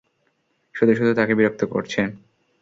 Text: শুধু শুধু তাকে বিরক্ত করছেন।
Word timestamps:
শুধু 0.75 0.93
শুধু 0.95 1.11
তাকে 1.13 1.33
বিরক্ত 1.35 1.61
করছেন। 1.65 2.07